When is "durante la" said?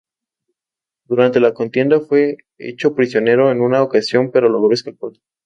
1.05-1.53